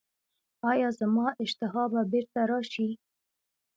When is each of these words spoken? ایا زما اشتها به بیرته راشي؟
ایا 0.71 0.89
زما 0.99 1.27
اشتها 1.43 1.83
به 1.91 2.01
بیرته 2.11 2.41
راشي؟ 2.49 2.89